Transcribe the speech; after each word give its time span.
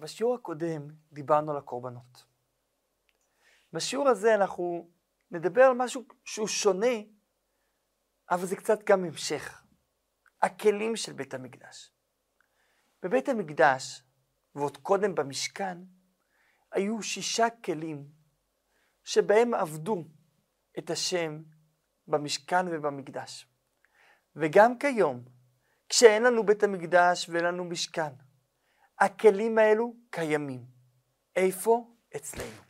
בשיעור 0.00 0.34
הקודם 0.34 0.88
דיברנו 1.12 1.50
על 1.50 1.56
הקורבנות. 1.56 2.26
בשיעור 3.72 4.08
הזה 4.08 4.34
אנחנו 4.34 4.90
נדבר 5.30 5.62
על 5.62 5.72
משהו 5.76 6.04
שהוא 6.24 6.48
שונה, 6.48 6.96
אבל 8.30 8.46
זה 8.46 8.56
קצת 8.56 8.78
גם 8.84 9.04
המשך. 9.04 9.62
הכלים 10.42 10.96
של 10.96 11.12
בית 11.12 11.34
המקדש. 11.34 11.92
בבית 13.02 13.28
המקדש, 13.28 14.02
ועוד 14.54 14.76
קודם 14.76 15.14
במשכן, 15.14 15.78
היו 16.72 17.02
שישה 17.02 17.46
כלים 17.64 18.08
שבהם 19.04 19.54
עבדו 19.54 20.04
את 20.78 20.90
השם 20.90 21.42
במשכן 22.06 22.66
ובמקדש. 22.70 23.46
וגם 24.36 24.78
כיום, 24.78 25.24
כשאין 25.88 26.22
לנו 26.22 26.46
בית 26.46 26.62
המקדש 26.62 27.28
ואין 27.28 27.44
לנו 27.44 27.64
משכן, 27.64 28.12
הכלים 29.00 29.58
האלו 29.58 29.94
קיימים. 30.10 30.64
איפה? 31.36 31.90
אצלנו. 32.16 32.62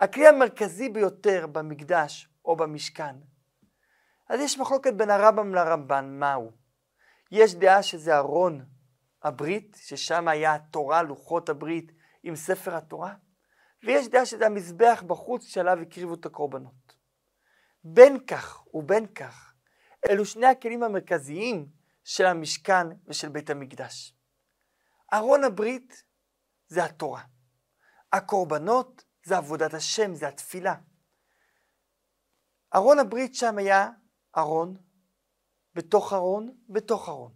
הכלי 0.00 0.28
המרכזי 0.28 0.88
ביותר 0.88 1.46
במקדש 1.52 2.28
או 2.44 2.56
במשכן, 2.56 3.16
אז 4.28 4.40
יש 4.40 4.58
מחלוקת 4.58 4.92
בין 4.94 5.10
הרמב"ם 5.10 5.54
לרמב"ן, 5.54 6.18
מהו? 6.18 6.52
יש 7.30 7.54
דעה 7.54 7.82
שזה 7.82 8.16
ארון 8.16 8.64
הברית, 9.22 9.76
ששם 9.80 10.28
היה 10.28 10.54
התורה, 10.54 11.02
לוחות 11.02 11.48
הברית 11.48 11.92
עם 12.22 12.36
ספר 12.36 12.76
התורה, 12.76 13.14
ויש 13.82 14.08
דעה 14.08 14.26
שזה 14.26 14.46
המזבח 14.46 15.02
בחוץ 15.06 15.46
שעליו 15.46 15.78
הקריבו 15.80 16.14
את 16.14 16.26
הקורבנות. 16.26 16.96
בין 17.84 18.18
כך 18.26 18.66
ובין 18.74 19.06
כך, 19.06 19.54
אלו 20.10 20.24
שני 20.24 20.46
הכלים 20.46 20.82
המרכזיים 20.82 21.68
של 22.04 22.26
המשכן 22.26 22.86
ושל 23.06 23.28
בית 23.28 23.50
המקדש. 23.50 24.14
ארון 25.14 25.44
הברית 25.44 26.02
זה 26.68 26.84
התורה. 26.84 27.22
הקורבנות 28.12 29.04
זה 29.24 29.36
עבודת 29.36 29.74
השם, 29.74 30.14
זה 30.14 30.28
התפילה. 30.28 30.74
ארון 32.74 32.98
הברית 32.98 33.34
שם 33.34 33.58
היה 33.58 33.88
ארון, 34.36 34.76
בתוך 35.74 36.12
ארון, 36.12 36.56
בתוך 36.68 37.08
ארון. 37.08 37.32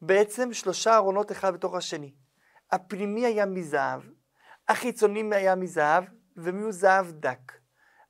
בעצם 0.00 0.52
שלושה 0.52 0.96
ארונות 0.96 1.32
אחד 1.32 1.54
בתוך 1.54 1.74
השני. 1.74 2.14
הפנימי 2.70 3.26
היה 3.26 3.46
מזהב, 3.46 4.00
החיצוני 4.68 5.34
היה 5.34 5.54
מזהב, 5.54 6.04
ומיהו 6.36 6.72
זהב 6.72 7.10
דק. 7.10 7.52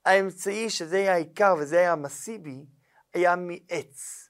האמצעי, 0.04 0.70
שזה 0.70 0.96
היה 0.96 1.12
העיקר 1.12 1.54
וזה 1.58 1.78
היה 1.78 1.92
המסיבי, 1.92 2.66
היה 3.14 3.36
מעץ. 3.36 4.28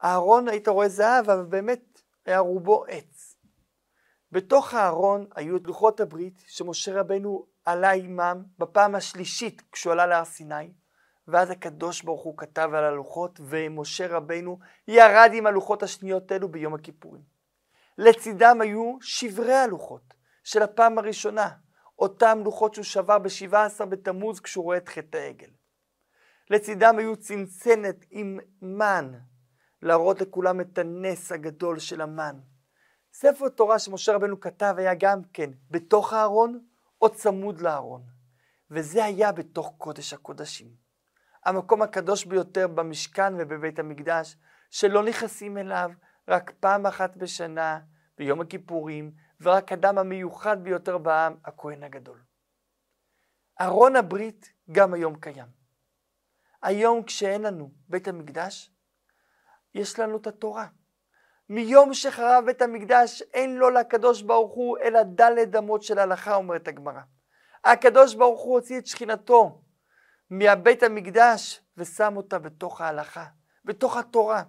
הארון, 0.00 0.48
היית 0.48 0.68
רואה 0.68 0.88
זהב, 0.88 1.30
אבל 1.30 1.44
באמת 1.44 2.02
היה 2.26 2.38
רובו 2.38 2.84
עץ. 2.88 3.15
בתוך 4.32 4.74
הארון 4.74 5.26
היו 5.34 5.56
את 5.56 5.66
לוחות 5.66 6.00
הברית 6.00 6.44
שמשה 6.46 7.00
רבנו 7.00 7.46
עלה 7.64 7.92
עמם 7.92 8.42
בפעם 8.58 8.94
השלישית 8.94 9.62
כשהוא 9.72 9.92
עלה 9.92 10.06
להר 10.06 10.24
סיני, 10.24 10.72
ואז 11.28 11.50
הקדוש 11.50 12.02
ברוך 12.02 12.22
הוא 12.22 12.38
כתב 12.38 12.70
על 12.74 12.84
הלוחות, 12.84 13.40
ומשה 13.42 14.16
רבנו 14.16 14.58
ירד 14.88 15.30
עם 15.32 15.46
הלוחות 15.46 15.82
השניות 15.82 16.32
אלו 16.32 16.48
ביום 16.48 16.74
הכיפורים. 16.74 17.22
לצידם 17.98 18.58
היו 18.60 18.96
שברי 19.00 19.54
הלוחות 19.54 20.14
של 20.44 20.62
הפעם 20.62 20.98
הראשונה, 20.98 21.48
אותם 21.98 22.40
לוחות 22.44 22.74
שהוא 22.74 22.84
שבר 22.84 23.18
ב-17 23.18 23.84
בתמוז 23.84 24.40
כשהוא 24.40 24.64
רואה 24.64 24.76
את 24.76 24.88
חטא 24.88 25.16
העגל. 25.16 25.50
לצידם 26.50 26.98
היו 26.98 27.16
צנצנת 27.16 28.04
עם 28.10 28.38
מן, 28.62 29.12
להראות 29.82 30.20
לכולם 30.20 30.60
את 30.60 30.78
הנס 30.78 31.32
הגדול 31.32 31.78
של 31.78 32.00
המן. 32.00 32.36
ספר 33.18 33.48
תורה 33.48 33.78
שמשה 33.78 34.14
רבנו 34.14 34.40
כתב 34.40 34.74
היה 34.78 34.94
גם 34.94 35.22
כן 35.32 35.50
בתוך 35.70 36.12
הארון 36.12 36.66
או 37.02 37.08
צמוד 37.08 37.60
לארון, 37.60 38.02
וזה 38.70 39.04
היה 39.04 39.32
בתוך 39.32 39.74
קודש 39.78 40.12
הקודשים. 40.12 40.68
המקום 41.44 41.82
הקדוש 41.82 42.24
ביותר 42.24 42.68
במשכן 42.68 43.34
ובבית 43.38 43.78
המקדש, 43.78 44.36
שלא 44.70 45.04
נכנסים 45.04 45.58
אליו 45.58 45.90
רק 46.28 46.52
פעם 46.60 46.86
אחת 46.86 47.16
בשנה, 47.16 47.80
ביום 48.18 48.40
הכיפורים, 48.40 49.12
ורק 49.40 49.72
אדם 49.72 49.98
המיוחד 49.98 50.64
ביותר 50.64 50.98
בעם, 50.98 51.36
הכהן 51.44 51.82
הגדול. 51.82 52.22
ארון 53.60 53.96
הברית 53.96 54.52
גם 54.72 54.94
היום 54.94 55.20
קיים. 55.20 55.48
היום 56.62 57.02
כשאין 57.02 57.42
לנו 57.42 57.70
בית 57.88 58.08
המקדש, 58.08 58.70
יש 59.74 59.98
לנו 59.98 60.16
את 60.16 60.26
התורה. 60.26 60.66
מיום 61.48 61.94
שחרב 61.94 62.44
בית 62.46 62.62
המקדש 62.62 63.22
אין 63.34 63.56
לו 63.56 63.70
לקדוש 63.70 64.22
ברוך 64.22 64.54
הוא 64.54 64.78
אלא 64.78 65.02
דלת 65.02 65.56
אמות 65.56 65.82
של 65.82 65.98
הלכה, 65.98 66.34
אומרת 66.34 66.68
הגמרא. 66.68 67.00
הקדוש 67.64 68.14
ברוך 68.14 68.40
הוא 68.40 68.54
הוציא 68.54 68.78
את 68.78 68.86
שכינתו 68.86 69.62
מהבית 70.30 70.82
המקדש 70.82 71.62
ושם 71.76 72.16
אותה 72.16 72.38
בתוך 72.38 72.80
ההלכה, 72.80 73.24
בתוך 73.64 73.96
התורה. 73.96 74.42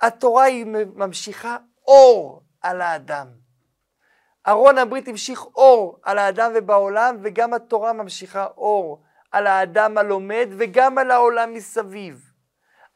התורה 0.00 0.44
היא 0.44 0.66
ממשיכה 0.94 1.56
אור 1.86 2.42
על 2.60 2.80
האדם. 2.80 3.26
ארון 4.48 4.78
הברית 4.78 5.08
המשיך 5.08 5.44
אור 5.44 6.00
על 6.02 6.18
האדם 6.18 6.52
ובעולם, 6.54 7.16
וגם 7.22 7.54
התורה 7.54 7.92
ממשיכה 7.92 8.46
אור 8.46 9.02
על 9.30 9.46
האדם 9.46 9.98
הלומד 9.98 10.48
וגם 10.58 10.98
על 10.98 11.10
העולם 11.10 11.54
מסביב. 11.54 12.30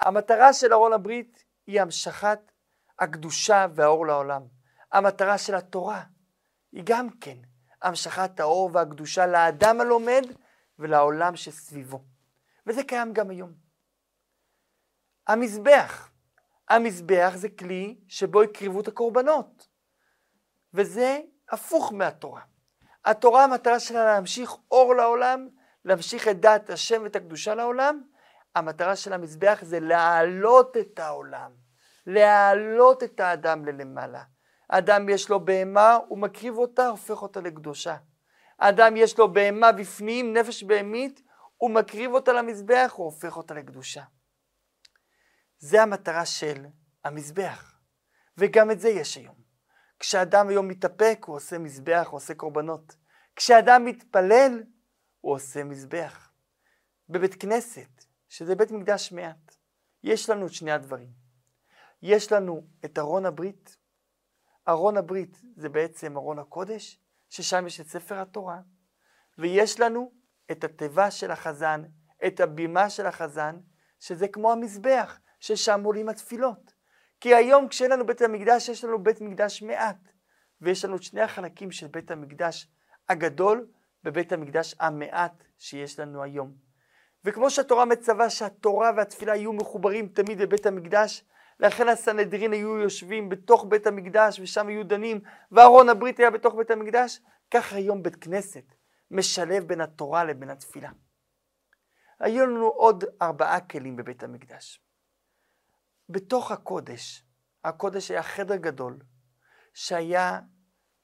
המטרה 0.01 0.53
של 0.53 0.73
ארון 0.73 0.93
הברית 0.93 1.45
היא 1.67 1.81
המשכת 1.81 2.39
הקדושה 3.01 3.67
והאור 3.75 4.07
לעולם. 4.07 4.43
המטרה 4.93 5.39
של 5.39 5.55
התורה 5.55 6.03
היא 6.73 6.83
גם 6.87 7.11
כן 7.11 7.37
המשכת 7.83 8.41
האור 8.41 8.71
והקדושה 8.73 9.27
לאדם 9.27 9.81
הלומד 9.81 10.23
ולעולם 10.79 11.37
שסביבו. 11.37 12.05
וזה 12.67 12.85
קיים 12.85 13.13
גם 13.13 13.31
היום. 13.31 13.53
המזבח. 15.27 16.11
המזבח 16.69 17.33
זה 17.35 17.49
כלי 17.49 18.01
שבו 18.09 18.43
הקריבו 18.43 18.81
את 18.81 18.89
הקורבנות. 18.89 19.69
וזה 20.75 21.21
הפוך 21.51 21.93
מהתורה. 21.93 22.43
התורה 23.05 23.45
המטרה 23.45 23.81
שלה 23.81 24.05
להמשיך 24.05 24.55
אור 24.71 24.95
לעולם, 24.95 25.49
להמשיך 25.85 26.29
את 26.29 26.41
דעת 26.41 26.71
השם 26.71 27.03
ואת 27.03 27.17
הקדושה 27.17 27.55
לעולם. 27.55 28.03
המטרה 28.55 28.97
של 28.97 29.13
המזבח 29.13 29.59
זה 29.63 29.81
להעלות 29.81 30.77
את 30.77 30.99
העולם. 30.99 31.53
להעלות 32.07 33.03
את 33.03 33.21
האדם 33.21 33.65
ללמעלה. 33.65 34.23
אדם 34.69 35.09
יש 35.09 35.29
לו 35.29 35.45
בהמה, 35.45 35.99
הוא 36.09 36.19
מקריב 36.19 36.59
אותה, 36.59 36.87
הופך 36.87 37.23
אותה 37.23 37.41
לקדושה. 37.41 37.97
אדם 38.59 38.97
יש 38.97 39.19
לו 39.19 39.33
בהמה 39.33 39.73
בפנים, 39.73 40.33
נפש 40.37 40.63
בהמית, 40.63 41.23
הוא 41.57 41.71
מקריב 41.71 42.13
אותה 42.13 42.33
למזבח, 42.33 42.93
הוא 42.97 43.05
הופך 43.05 43.37
אותה 43.37 43.55
לקדושה. 43.55 44.03
זה 45.59 45.83
המטרה 45.83 46.27
של 46.27 46.67
המזבח, 47.05 47.79
וגם 48.39 48.71
את 48.71 48.81
זה 48.81 48.89
יש 48.89 49.17
היום. 49.17 49.35
כשאדם 49.99 50.49
היום 50.49 50.69
מתאפק, 50.69 51.25
הוא 51.27 51.37
עושה 51.37 51.59
מזבח, 51.59 52.07
הוא 52.11 52.17
עושה 52.17 52.35
קורבנות. 52.35 52.97
כשאדם 53.37 53.85
מתפלל, 53.85 54.63
הוא 55.21 55.35
עושה 55.35 55.65
מזבח. 55.65 56.31
בבית 57.09 57.35
כנסת, 57.35 58.05
שזה 58.29 58.55
בית 58.55 58.71
מקדש 58.71 59.13
מעט, 59.13 59.57
יש 60.05 60.31
לנו 60.31 60.47
את 60.47 60.53
שני 60.53 60.73
הדברים. 60.73 61.20
יש 62.03 62.33
לנו 62.33 62.67
את 62.85 62.99
ארון 62.99 63.27
הברית. 63.27 63.77
ארון 64.69 64.97
הברית 64.97 65.41
זה 65.57 65.69
בעצם 65.69 66.17
ארון 66.17 66.39
הקודש, 66.39 67.01
ששם 67.29 67.67
יש 67.67 67.81
את 67.81 67.87
ספר 67.87 68.19
התורה, 68.19 68.61
ויש 69.39 69.81
לנו 69.81 70.13
את 70.51 70.65
התיבה 70.65 71.11
של 71.11 71.31
החזן, 71.31 71.83
את 72.27 72.41
הבימה 72.41 72.91
של 72.91 73.07
החזן, 73.07 73.57
שזה 74.01 74.29
כמו 74.29 74.53
המזבח, 74.53 75.21
ששם 75.41 75.83
עולים 75.85 76.09
התפילות. 76.09 76.75
כי 77.21 77.35
היום 77.35 77.69
כשאין 77.69 77.91
לנו 77.91 78.07
בית 78.07 78.23
המקדש, 78.23 78.69
יש 78.69 78.85
לנו 78.85 79.03
בית 79.03 79.21
מקדש 79.21 79.63
מעט, 79.63 80.09
ויש 80.61 80.85
לנו 80.85 80.97
את 80.97 81.03
שני 81.03 81.21
החלקים 81.21 81.71
של 81.71 81.87
בית 81.87 82.11
המקדש 82.11 82.69
הגדול 83.09 83.69
בבית 84.05 84.33
המקדש 84.33 84.75
המעט 84.81 85.45
שיש 85.59 86.01
לנו 86.01 86.23
היום. 86.23 86.55
וכמו 87.25 87.51
שהתורה 87.51 87.85
מצווה 87.85 88.31
שהתורה 88.31 88.91
והתפילה 88.97 89.37
יהיו 89.37 89.53
מחוברים 89.53 90.09
תמיד 90.09 90.39
בבית 90.39 90.67
המקדש, 90.67 91.25
לכן 91.61 91.89
הסנהדרין 91.89 92.53
היו 92.53 92.79
יושבים 92.79 93.29
בתוך 93.29 93.67
בית 93.69 93.87
המקדש 93.87 94.41
ושם 94.41 94.69
היו 94.69 94.85
דנים, 94.85 95.21
וארון 95.53 95.89
הברית 95.89 96.19
היה 96.19 96.31
בתוך 96.31 96.55
בית 96.55 96.71
המקדש, 96.71 97.21
כך 97.51 97.73
היום 97.73 98.03
בית 98.03 98.17
כנסת 98.17 98.65
משלב 99.11 99.65
בין 99.65 99.81
התורה 99.81 100.25
לבין 100.25 100.51
התפילה. 100.51 100.91
היו 102.21 102.47
לנו 102.47 102.67
עוד 102.67 103.05
ארבעה 103.23 103.61
כלים 103.61 103.97
בבית 103.97 104.23
המקדש. 104.23 104.83
בתוך 106.09 106.51
הקודש, 106.51 107.25
הקודש 107.65 108.11
היה 108.11 108.23
חדר 108.23 108.57
גדול, 108.57 108.99
שהיה 109.75 110.41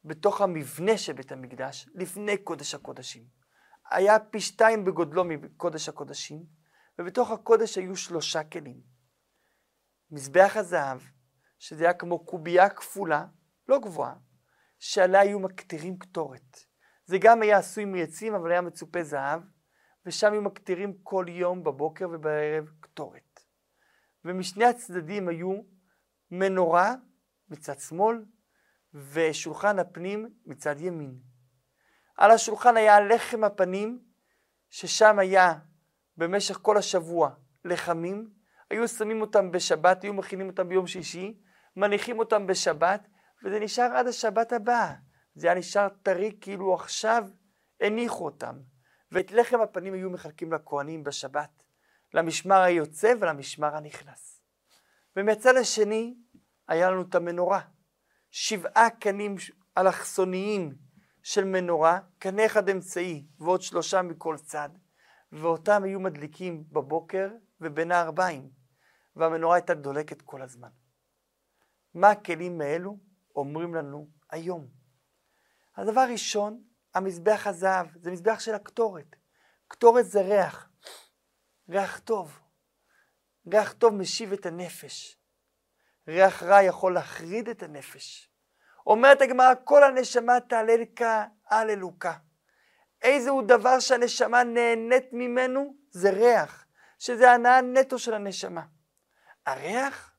בתוך 0.04 0.40
המבנה 0.40 0.98
של 0.98 1.12
בית 1.12 1.32
המקדש, 1.32 1.88
לפני 1.94 2.36
קודש 2.36 2.74
הקודשים. 2.74 3.24
היה 3.90 4.18
פי 4.18 4.40
שתיים 4.40 4.84
בגודלו 4.84 5.24
מקודש 5.24 5.88
הקודשים, 5.88 6.44
ובתוך 6.98 7.30
הקודש 7.30 7.78
היו 7.78 7.96
שלושה 7.96 8.44
כלים. 8.44 8.95
מזבח 10.10 10.52
הזהב, 10.56 10.98
שזה 11.58 11.84
היה 11.84 11.94
כמו 11.94 12.24
קובייה 12.24 12.68
כפולה, 12.68 13.26
לא 13.68 13.78
גבוהה, 13.78 14.14
שעליה 14.78 15.20
היו 15.20 15.40
מקטירים 15.40 15.98
קטורת. 15.98 16.66
זה 17.04 17.18
גם 17.20 17.42
היה 17.42 17.58
עשוי 17.58 17.84
מעצים, 17.84 18.34
אבל 18.34 18.50
היה 18.50 18.60
מצופה 18.60 19.02
זהב, 19.02 19.40
ושם 20.06 20.32
היו 20.32 20.42
מקטירים 20.42 20.92
כל 21.02 21.26
יום 21.28 21.64
בבוקר 21.64 22.08
ובערב 22.12 22.70
קטורת. 22.80 23.40
ומשני 24.24 24.64
הצדדים 24.64 25.28
היו 25.28 25.60
מנורה 26.30 26.94
מצד 27.48 27.78
שמאל, 27.78 28.24
ושולחן 28.94 29.78
הפנים 29.78 30.28
מצד 30.46 30.80
ימין. 30.80 31.18
על 32.16 32.30
השולחן 32.30 32.76
היה 32.76 33.00
לחם 33.00 33.44
הפנים, 33.44 34.02
ששם 34.70 35.18
היה 35.18 35.52
במשך 36.16 36.58
כל 36.62 36.76
השבוע 36.76 37.30
לחמים, 37.64 38.30
היו 38.70 38.88
שמים 38.88 39.20
אותם 39.20 39.50
בשבת, 39.50 40.02
היו 40.02 40.14
מכינים 40.14 40.46
אותם 40.48 40.68
ביום 40.68 40.86
שישי, 40.86 41.40
מניחים 41.76 42.18
אותם 42.18 42.46
בשבת, 42.46 43.08
וזה 43.44 43.60
נשאר 43.60 43.96
עד 43.96 44.06
השבת 44.06 44.52
הבאה. 44.52 44.94
זה 45.34 45.46
היה 45.46 45.58
נשאר 45.58 45.88
טרי 46.02 46.38
כאילו 46.40 46.74
עכשיו 46.74 47.24
הניחו 47.80 48.24
אותם. 48.24 48.56
ואת 49.12 49.32
לחם 49.32 49.60
הפנים 49.60 49.94
היו 49.94 50.10
מחלקים 50.10 50.52
לכהנים 50.52 51.04
בשבת, 51.04 51.62
למשמר 52.14 52.60
היוצא 52.60 53.12
ולמשמר 53.20 53.76
הנכנס. 53.76 54.42
ומצד 55.16 55.56
השני 55.56 56.14
היה 56.68 56.90
לנו 56.90 57.02
את 57.02 57.14
המנורה. 57.14 57.60
שבעה 58.30 58.90
קנים 58.90 59.34
אלכסוניים 59.78 60.74
של 61.22 61.44
מנורה, 61.44 61.98
קנה 62.18 62.46
אחד 62.46 62.68
אמצעי 62.68 63.26
ועוד 63.38 63.62
שלושה 63.62 64.02
מכל 64.02 64.36
צד, 64.38 64.68
ואותם 65.32 65.82
היו 65.84 66.00
מדליקים 66.00 66.64
בבוקר 66.72 67.30
ובין 67.60 67.92
הערביים, 67.92 68.50
והמנורה 69.16 69.54
הייתה 69.56 69.74
דולקת 69.74 70.22
כל 70.22 70.42
הזמן. 70.42 70.68
מה 71.94 72.10
הכלים 72.10 72.60
האלו 72.60 72.98
אומרים 73.36 73.74
לנו 73.74 74.08
היום? 74.30 74.68
הדבר 75.76 76.00
הראשון, 76.00 76.62
המזבח 76.94 77.46
הזהב, 77.46 77.86
זה 78.00 78.10
מזבח 78.10 78.40
של 78.40 78.54
הקטורת. 78.54 79.16
קטורת 79.68 80.06
זה 80.06 80.20
ריח, 80.20 80.68
ריח 81.68 81.98
טוב. 81.98 82.38
ריח 83.52 83.72
טוב 83.72 83.94
משיב 83.94 84.32
את 84.32 84.46
הנפש. 84.46 85.18
ריח 86.08 86.42
רע 86.42 86.62
יכול 86.62 86.94
להחריד 86.94 87.48
את 87.48 87.62
הנפש. 87.62 88.30
אומרת 88.86 89.20
הגמרא, 89.20 89.52
כל 89.64 89.84
הנשמה 89.84 90.40
תעלל 90.40 90.80
כהללוקה. 90.96 92.12
איזהו 93.02 93.42
דבר 93.42 93.80
שהנשמה 93.80 94.44
נהנית 94.44 95.12
ממנו? 95.12 95.76
זה 95.90 96.10
ריח, 96.10 96.66
שזה 96.98 97.30
הנאה 97.30 97.60
נטו 97.60 97.98
של 97.98 98.14
הנשמה. 98.14 98.62
הריח, 99.46 100.12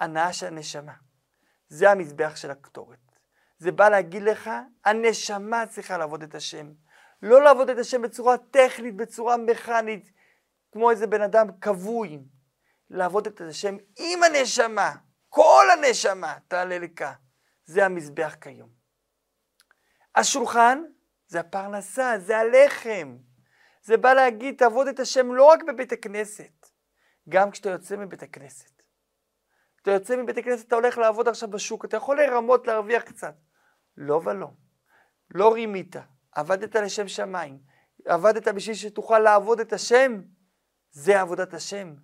הנאה 0.00 0.32
של 0.32 0.46
הנשמה. 0.46 0.92
זה 1.68 1.90
המזבח 1.90 2.36
של 2.36 2.50
הקטורת. 2.50 2.98
זה 3.58 3.72
בא 3.72 3.88
להגיד 3.88 4.22
לך, 4.22 4.50
הנשמה 4.84 5.66
צריכה 5.66 5.98
לעבוד 5.98 6.22
את 6.22 6.34
השם. 6.34 6.72
לא 7.22 7.42
לעבוד 7.42 7.70
את 7.70 7.78
השם 7.78 8.02
בצורה 8.02 8.38
טכנית, 8.38 8.96
בצורה 8.96 9.36
מכנית, 9.36 10.12
כמו 10.72 10.90
איזה 10.90 11.06
בן 11.06 11.22
אדם 11.22 11.46
כבוי. 11.60 12.18
לעבוד 12.90 13.26
את 13.26 13.40
השם 13.40 13.76
עם 13.96 14.22
הנשמה, 14.22 14.94
כל 15.28 15.66
הנשמה 15.72 16.38
תעלה 16.48 16.78
לכאן. 16.78 17.12
זה 17.64 17.84
המזבח 17.84 18.36
כיום. 18.40 18.68
השולחן 20.14 20.82
זה 21.26 21.40
הפרנסה, 21.40 22.18
זה 22.18 22.38
הלחם. 22.38 23.16
זה 23.82 23.96
בא 23.96 24.14
להגיד, 24.14 24.58
תעבוד 24.58 24.88
את 24.88 25.00
השם 25.00 25.34
לא 25.34 25.44
רק 25.44 25.62
בבית 25.62 25.92
הכנסת, 25.92 26.70
גם 27.28 27.50
כשאתה 27.50 27.70
יוצא 27.70 27.96
מבית 27.96 28.22
הכנסת. 28.22 28.82
אתה 29.82 29.90
יוצא 29.90 30.16
מבית 30.16 30.38
הכנסת, 30.38 30.66
אתה 30.66 30.74
הולך 30.74 30.98
לעבוד 30.98 31.28
עכשיו 31.28 31.50
בשוק, 31.50 31.84
אתה 31.84 31.96
יכול 31.96 32.20
לרמות, 32.20 32.66
להרוויח 32.66 33.02
קצת. 33.02 33.34
לא 33.96 34.20
ולא. 34.24 34.48
לא 35.34 35.52
רימית, 35.52 35.96
עבדת 36.32 36.76
לשם 36.76 37.08
שמיים. 37.08 37.58
עבדת 38.06 38.48
בשביל 38.48 38.74
שתוכל 38.74 39.18
לעבוד 39.18 39.60
את 39.60 39.72
השם, 39.72 40.20
זה 40.90 41.20
עבודת 41.20 41.54
השם. 41.54 41.94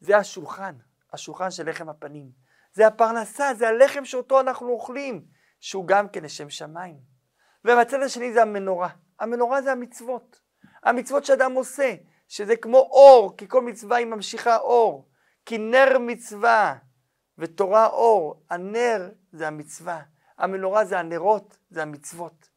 זה 0.00 0.16
השולחן, 0.16 0.74
השולחן 1.12 1.50
של 1.50 1.68
לחם 1.70 1.88
הפנים. 1.88 2.30
זה 2.72 2.86
הפרנסה, 2.86 3.54
זה 3.54 3.68
הלחם 3.68 4.04
שאותו 4.04 4.40
אנחנו 4.40 4.68
אוכלים, 4.68 5.26
שהוא 5.60 5.86
גם 5.86 6.08
כן 6.08 6.24
לשם 6.24 6.50
שמיים. 6.50 6.96
והצד 7.64 8.02
השני 8.02 8.32
זה 8.32 8.42
המנורה. 8.42 8.88
המנורה 9.20 9.62
זה 9.62 9.72
המצוות. 9.72 10.40
המצוות 10.82 11.24
שאדם 11.24 11.52
עושה, 11.52 11.94
שזה 12.32 12.56
כמו 12.56 12.78
אור, 12.78 13.36
כי 13.36 13.48
כל 13.48 13.62
מצווה 13.62 13.96
היא 13.96 14.06
ממשיכה 14.06 14.56
אור. 14.56 15.08
כי 15.46 15.58
נר 15.58 15.98
מצווה 16.00 16.76
ותורה 17.38 17.86
אור, 17.86 18.44
הנר 18.50 19.10
זה 19.32 19.46
המצווה. 19.46 20.02
המנורה 20.38 20.84
זה 20.84 20.98
הנרות, 20.98 21.58
זה 21.70 21.82
המצוות. 21.82 22.48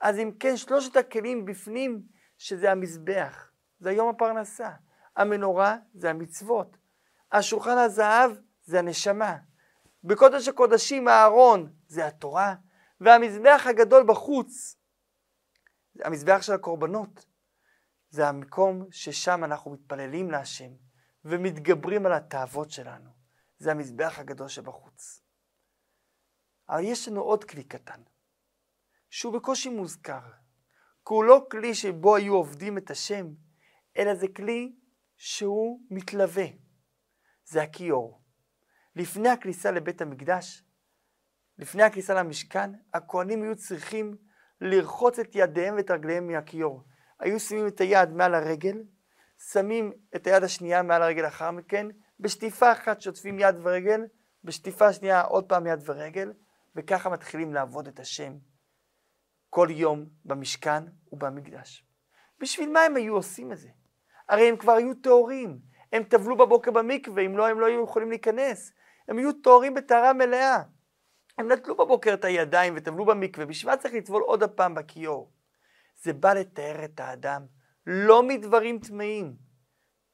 אז 0.00 0.18
אם 0.18 0.30
כן, 0.40 0.56
שלושת 0.56 0.96
הכלים 0.96 1.44
בפנים, 1.44 2.02
שזה 2.38 2.70
המזבח, 2.70 3.50
זה 3.78 3.92
יום 3.92 4.08
הפרנסה. 4.08 4.70
המנורה 5.16 5.76
זה 5.94 6.10
המצוות. 6.10 6.76
השולחן 7.32 7.78
הזהב 7.78 8.30
זה 8.64 8.78
הנשמה. 8.78 9.36
בקודש 10.04 10.48
הקודשים 10.48 11.08
הארון 11.08 11.72
זה 11.86 12.06
התורה, 12.06 12.54
והמזבח 13.00 13.66
הגדול 13.68 14.02
בחוץ, 14.06 14.76
המזבח 16.00 16.42
של 16.42 16.52
הקורבנות, 16.52 17.31
זה 18.12 18.28
המקום 18.28 18.86
ששם 18.90 19.44
אנחנו 19.44 19.70
מתפללים 19.70 20.30
להשם 20.30 20.70
ומתגברים 21.24 22.06
על 22.06 22.12
התאוות 22.12 22.70
שלנו. 22.70 23.10
זה 23.58 23.70
המזבח 23.70 24.18
הגדול 24.18 24.48
שבחוץ. 24.48 25.22
אבל 26.68 26.80
יש 26.84 27.08
לנו 27.08 27.20
עוד 27.20 27.44
כלי 27.44 27.64
קטן, 27.64 28.02
שהוא 29.10 29.34
בקושי 29.34 29.68
מוזכר, 29.68 30.20
כי 31.06 31.14
הוא 31.14 31.24
לא 31.24 31.46
כלי 31.50 31.74
שבו 31.74 32.16
היו 32.16 32.34
עובדים 32.34 32.78
את 32.78 32.90
השם, 32.90 33.26
אלא 33.96 34.14
זה 34.14 34.26
כלי 34.36 34.76
שהוא 35.16 35.80
מתלווה. 35.90 36.46
זה 37.44 37.62
הכיור. 37.62 38.22
לפני 38.96 39.28
הכניסה 39.28 39.70
לבית 39.70 40.00
המקדש, 40.00 40.64
לפני 41.58 41.82
הכניסה 41.82 42.14
למשכן, 42.14 42.70
הכהנים 42.94 43.42
היו 43.42 43.56
צריכים 43.56 44.16
לרחוץ 44.60 45.18
את 45.18 45.30
ידיהם 45.34 45.76
ואת 45.76 45.90
רגליהם 45.90 46.26
מהכיור. 46.26 46.84
היו 47.22 47.40
שמים 47.40 47.66
את 47.66 47.80
היד 47.80 48.10
מעל 48.12 48.34
הרגל, 48.34 48.82
שמים 49.52 49.92
את 50.16 50.26
היד 50.26 50.44
השנייה 50.44 50.82
מעל 50.82 51.02
הרגל 51.02 51.22
לאחר 51.22 51.50
מכן, 51.50 51.86
בשטיפה 52.20 52.72
אחת 52.72 53.00
שוטפים 53.00 53.38
יד 53.38 53.54
ורגל, 53.62 54.00
בשטיפה 54.44 54.92
שנייה 54.92 55.22
עוד 55.22 55.48
פעם 55.48 55.66
יד 55.66 55.80
ורגל, 55.84 56.32
וככה 56.76 57.10
מתחילים 57.10 57.54
לעבוד 57.54 57.88
את 57.88 58.00
השם 58.00 58.32
כל 59.50 59.68
יום 59.70 60.06
במשכן 60.24 60.84
ובמקדש. 61.12 61.84
בשביל 62.40 62.70
מה 62.70 62.80
הם 62.80 62.96
היו 62.96 63.14
עושים 63.14 63.52
את 63.52 63.58
זה? 63.58 63.68
הרי 64.28 64.48
הם 64.48 64.56
כבר 64.56 64.72
היו 64.72 64.94
טהורים, 64.94 65.58
הם 65.92 66.02
טבלו 66.02 66.36
בבוקר 66.36 66.70
במקווה, 66.70 67.22
אם 67.22 67.36
לא, 67.36 67.48
הם 67.48 67.60
לא 67.60 67.66
היו 67.66 67.84
יכולים 67.84 68.10
להיכנס. 68.10 68.72
הם 69.08 69.18
היו 69.18 69.32
טהורים 69.32 69.74
בטהרה 69.74 70.12
מלאה. 70.12 70.62
הם 71.38 71.52
נטלו 71.52 71.76
בבוקר 71.76 72.14
את 72.14 72.24
הידיים 72.24 72.74
וטבלו 72.76 73.04
במקווה, 73.04 73.46
בשביל 73.46 73.72
מה 73.72 73.76
צריך 73.76 73.94
לטבול 73.94 74.22
עוד 74.22 74.42
הפעם 74.42 74.74
בכיור? 74.74 75.30
זה 76.02 76.12
בא 76.12 76.32
לתאר 76.32 76.84
את 76.84 77.00
האדם, 77.00 77.46
לא 77.86 78.22
מדברים 78.22 78.78
טמאים. 78.78 79.36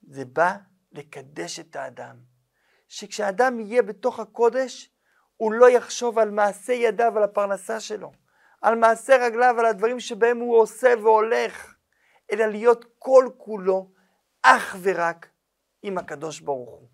זה 0.03 0.25
בא 0.25 0.57
לקדש 0.93 1.61
את 1.61 1.77
האדם. 1.77 2.17
שכשאדם 2.89 3.61
יהיה 3.61 3.83
בתוך 3.83 4.21
הקודש, 4.21 4.93
הוא 5.37 5.53
לא 5.53 5.71
יחשוב 5.71 6.19
על 6.19 6.31
מעשה 6.31 6.73
ידיו, 6.73 7.13
על 7.17 7.23
הפרנסה 7.23 7.81
שלו, 7.81 8.13
על 8.63 8.75
מעשה 8.75 9.17
רגליו, 9.17 9.55
על 9.59 9.67
הדברים 9.67 10.01
שבהם 10.01 10.39
הוא 10.39 10.57
עושה 10.57 10.95
והולך, 11.03 11.75
אלא 12.33 12.47
להיות 12.47 12.85
כל 12.99 13.29
כולו 13.37 13.93
אך 14.43 14.77
ורק 14.83 15.29
עם 15.83 15.99
הקדוש 15.99 16.41
ברוך 16.41 16.71
הוא. 16.71 16.89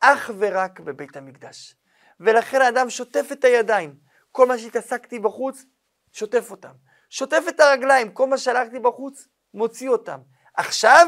אך 0.00 0.30
ורק 0.38 0.80
בבית 0.80 1.16
המקדש. 1.16 1.76
ולכן 2.20 2.60
האדם 2.60 2.90
שוטף 2.90 3.28
את 3.32 3.44
הידיים. 3.44 3.98
כל 4.32 4.46
מה 4.46 4.58
שהתעסקתי 4.58 5.18
בחוץ, 5.18 5.64
שוטף 6.12 6.50
אותם. 6.50 6.72
שוטף 7.12 7.42
את 7.48 7.60
הרגליים, 7.60 8.12
כל 8.12 8.26
מה 8.28 8.38
שהלכתי 8.38 8.78
בחוץ, 8.78 9.28
מוציא 9.54 9.88
אותם. 9.88 10.20
עכשיו, 10.54 11.06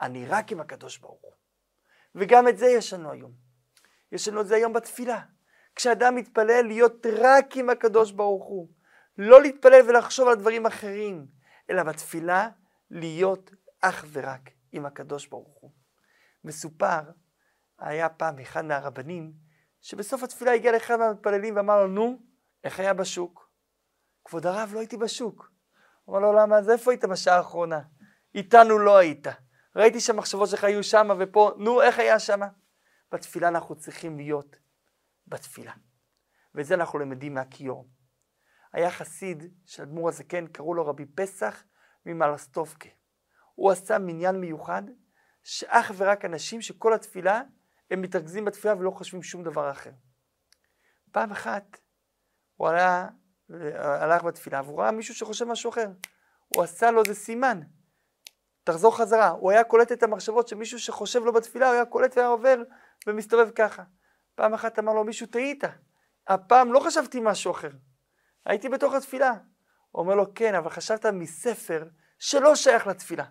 אני 0.00 0.26
רק 0.26 0.52
עם 0.52 0.60
הקדוש 0.60 0.98
ברוך 0.98 1.20
הוא. 1.22 1.32
וגם 2.14 2.48
את 2.48 2.58
זה 2.58 2.66
יש 2.66 2.92
לנו 2.92 3.10
היום. 3.10 3.32
יש 4.12 4.28
לנו 4.28 4.40
את 4.40 4.46
זה 4.46 4.54
היום 4.54 4.72
בתפילה. 4.72 5.20
כשאדם 5.74 6.14
מתפלל 6.14 6.62
להיות 6.66 7.06
רק 7.06 7.56
עם 7.56 7.70
הקדוש 7.70 8.12
ברוך 8.12 8.44
הוא. 8.44 8.68
לא 9.18 9.42
להתפלל 9.42 9.88
ולחשוב 9.88 10.28
על 10.28 10.34
דברים 10.34 10.66
אחרים, 10.66 11.26
אלא 11.70 11.82
בתפילה 11.82 12.48
להיות 12.90 13.50
אך 13.80 14.04
ורק 14.12 14.50
עם 14.72 14.86
הקדוש 14.86 15.26
ברוך 15.26 15.58
הוא. 15.60 15.70
מסופר, 16.44 17.00
היה 17.78 18.08
פעם 18.08 18.38
אחד 18.38 18.64
מהרבנים, 18.64 19.32
שבסוף 19.80 20.22
התפילה 20.22 20.52
הגיע 20.52 20.72
לאחד 20.72 20.96
מהמתפללים 20.96 21.56
ואמר 21.56 21.80
לו, 21.80 21.86
נו, 21.86 22.18
איך 22.64 22.80
היה 22.80 22.94
בשוק? 22.94 23.47
כבוד 24.28 24.46
הרב, 24.46 24.70
לא 24.74 24.78
הייתי 24.78 24.96
בשוק. 24.96 25.52
אמר 26.08 26.18
לו, 26.18 26.32
למה? 26.32 26.58
אז 26.58 26.70
איפה 26.70 26.90
היית 26.90 27.04
בשעה 27.04 27.36
האחרונה? 27.36 27.80
איתנו 28.34 28.78
לא 28.78 28.96
היית. 28.96 29.26
ראיתי 29.76 30.00
שהמחשבות 30.00 30.48
שלך 30.48 30.64
היו 30.64 30.84
שמה 30.84 31.14
ופה, 31.18 31.52
נו, 31.58 31.82
איך 31.82 31.98
היה 31.98 32.18
שמה? 32.18 32.48
בתפילה 33.12 33.48
אנחנו 33.48 33.76
צריכים 33.76 34.16
להיות 34.16 34.56
בתפילה. 35.26 35.72
ואת 36.54 36.66
זה 36.66 36.74
אנחנו 36.74 36.98
למדים 36.98 37.34
מהכיור. 37.34 37.88
היה 38.72 38.90
חסיד 38.90 39.44
של 39.66 39.82
אדמו"ר 39.82 40.08
הזקן, 40.08 40.46
קראו 40.46 40.74
לו 40.74 40.86
רבי 40.86 41.06
פסח 41.06 41.64
ממלסטובקה. 42.06 42.88
הוא 43.54 43.70
עשה 43.70 43.98
מניין 43.98 44.40
מיוחד, 44.40 44.82
שאך 45.42 45.92
ורק 45.96 46.24
אנשים 46.24 46.62
שכל 46.62 46.94
התפילה, 46.94 47.42
הם 47.90 48.02
מתרכזים 48.02 48.44
בתפילה 48.44 48.74
ולא 48.76 48.90
חושבים 48.90 49.22
שום 49.22 49.42
דבר 49.42 49.70
אחר. 49.70 49.92
פעם 51.12 51.30
אחת 51.30 51.78
הוא 52.56 52.68
עלה, 52.68 53.08
הלך 53.74 54.22
בתפילה 54.22 54.62
והוא 54.64 54.80
ראה 54.80 54.90
מישהו 54.90 55.14
שחושב 55.14 55.44
משהו 55.44 55.70
אחר. 55.70 55.88
הוא 56.48 56.64
עשה 56.64 56.90
לו 56.90 57.02
איזה 57.02 57.14
סימן. 57.14 57.60
תחזור 58.64 58.96
חזרה. 58.96 59.28
הוא 59.28 59.50
היה 59.50 59.64
קולט 59.64 59.92
את 59.92 60.02
המחשבות 60.02 60.48
של 60.48 60.56
מישהו 60.56 60.78
שחושב 60.78 61.24
לו 61.24 61.32
בתפילה, 61.32 61.66
הוא 61.66 61.74
היה 61.74 61.84
קולט 61.84 62.16
והיה 62.16 62.28
עובר 62.28 62.62
ומסתובב 63.06 63.50
ככה. 63.50 63.82
פעם 64.34 64.54
אחת 64.54 64.78
אמר 64.78 64.92
לו 64.92 65.04
מישהו, 65.04 65.26
טעית. 65.26 65.64
הפעם 66.26 66.72
לא 66.72 66.80
חשבתי 66.80 67.20
משהו 67.22 67.50
אחר. 67.52 67.70
הייתי 68.46 68.68
בתוך 68.68 68.94
התפילה. 68.94 69.32
הוא 69.90 70.02
אומר 70.02 70.14
לו, 70.14 70.34
כן, 70.34 70.54
אבל 70.54 70.70
חשבת 70.70 71.06
מספר 71.06 71.88
שלא 72.18 72.56
שייך 72.56 72.86
לתפילה. 72.86 73.24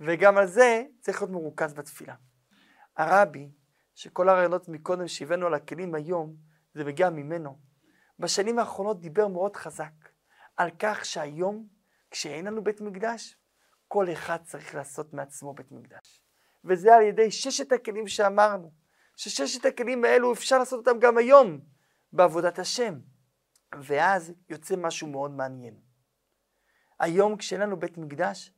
וגם 0.00 0.38
על 0.38 0.46
זה 0.46 0.82
צריך 1.00 1.22
להיות 1.22 1.30
מרוכז 1.30 1.74
בתפילה. 1.74 2.14
הרבי, 2.96 3.50
שכל 3.94 4.28
הרעיונות 4.28 4.68
מקודם 4.68 5.08
שהבאנו 5.08 5.46
על 5.46 5.54
הכלים 5.54 5.94
היום, 5.94 6.36
זה 6.74 6.84
מגיע 6.84 7.10
ממנו. 7.10 7.69
בשנים 8.20 8.58
האחרונות 8.58 9.00
דיבר 9.00 9.28
מאוד 9.28 9.56
חזק 9.56 9.92
על 10.56 10.70
כך 10.78 11.04
שהיום, 11.04 11.68
כשאין 12.10 12.46
לנו 12.46 12.64
בית 12.64 12.80
מקדש, 12.80 13.36
כל 13.88 14.12
אחד 14.12 14.38
צריך 14.44 14.74
לעשות 14.74 15.14
מעצמו 15.14 15.54
בית 15.54 15.72
מקדש. 15.72 16.22
וזה 16.64 16.94
על 16.94 17.02
ידי 17.02 17.30
ששת 17.30 17.72
הכלים 17.72 18.08
שאמרנו, 18.08 18.72
שששת 19.16 19.64
הכלים 19.64 20.04
האלו 20.04 20.32
אפשר 20.32 20.58
לעשות 20.58 20.86
אותם 20.86 21.00
גם 21.00 21.18
היום 21.18 21.60
בעבודת 22.12 22.58
השם. 22.58 22.94
ואז 23.78 24.32
יוצא 24.48 24.76
משהו 24.76 25.08
מאוד 25.08 25.30
מעניין. 25.30 25.74
היום 26.98 27.36
כשאין 27.36 27.60
לנו 27.60 27.78
בית 27.78 27.98
מקדש, 27.98 28.52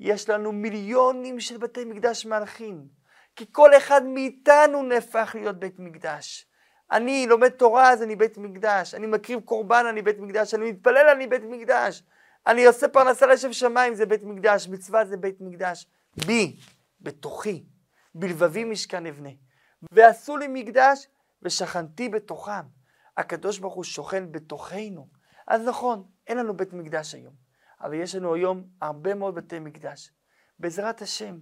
יש 0.00 0.28
לנו 0.28 0.52
מיליונים 0.52 1.40
של 1.40 1.58
בתי 1.58 1.84
מקדש 1.84 2.26
מהלכים. 2.26 2.88
כי 3.36 3.44
כל 3.52 3.76
אחד 3.76 4.02
מאיתנו 4.04 4.82
נהפך 4.82 5.30
להיות 5.34 5.58
בית 5.58 5.78
מקדש. 5.78 6.46
אני 6.92 7.26
לומד 7.28 7.48
תורה 7.48 7.90
אז 7.90 8.02
אני 8.02 8.16
בית 8.16 8.38
מקדש, 8.38 8.94
אני 8.94 9.06
מקריב 9.06 9.40
קורבן 9.40 9.84
אני 9.90 10.02
בית 10.02 10.18
מקדש, 10.18 10.54
אני 10.54 10.72
מתפלל 10.72 11.08
אני 11.16 11.26
בית 11.26 11.42
מקדש, 11.42 12.02
אני 12.46 12.66
עושה 12.66 12.88
פרנסה 12.88 13.26
לשם 13.26 13.52
שמיים 13.52 13.94
זה 13.94 14.06
בית 14.06 14.22
מקדש, 14.22 14.68
מצווה 14.68 15.04
זה 15.04 15.16
בית 15.16 15.40
מקדש. 15.40 15.86
בי, 16.26 16.56
בתוכי, 17.00 17.64
בלבבי 18.14 18.64
משכן 18.64 19.06
אבנה. 19.06 19.30
ועשו 19.92 20.36
לי 20.36 20.46
מקדש 20.48 21.06
ושכנתי 21.42 22.08
בתוכם. 22.08 22.62
הקדוש 23.16 23.58
ברוך 23.58 23.74
הוא 23.74 23.84
שוכן 23.84 24.32
בתוכנו. 24.32 25.08
אז 25.46 25.62
נכון, 25.68 26.04
אין 26.26 26.38
לנו 26.38 26.56
בית 26.56 26.72
מקדש 26.72 27.14
היום, 27.14 27.34
אבל 27.80 27.94
יש 27.94 28.14
לנו 28.14 28.34
היום 28.34 28.64
הרבה 28.80 29.14
מאוד 29.14 29.34
בתי 29.34 29.58
מקדש. 29.58 30.10
בעזרת 30.58 31.02
השם, 31.02 31.38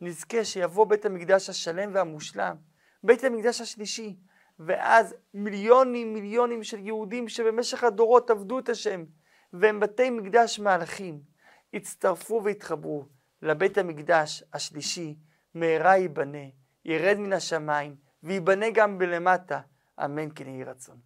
נזכה 0.00 0.44
שיבוא 0.44 0.86
בית 0.86 1.04
המקדש 1.04 1.50
השלם 1.50 1.90
והמושלם, 1.94 2.56
בית 3.04 3.24
המקדש 3.24 3.60
השלישי, 3.60 4.16
ואז 4.58 5.14
מיליונים 5.34 6.14
מיליונים 6.14 6.62
של 6.62 6.78
יהודים 6.78 7.28
שבמשך 7.28 7.84
הדורות 7.84 8.30
עבדו 8.30 8.58
את 8.58 8.68
השם, 8.68 9.04
והם 9.52 9.80
בתי 9.80 10.10
מקדש 10.10 10.58
מהלכים, 10.58 11.20
הצטרפו 11.74 12.40
והתחברו 12.44 13.06
לבית 13.42 13.78
המקדש 13.78 14.44
השלישי, 14.52 15.16
מהרה 15.54 15.96
ייבנה, 15.96 16.46
ירד 16.84 17.16
מן 17.18 17.32
השמיים, 17.32 17.96
וייבנה 18.22 18.66
גם 18.70 18.98
בלמטה, 18.98 19.60
אמן 20.04 20.28
כן 20.34 20.48
יהי 20.48 20.64
רצון. 20.64 21.05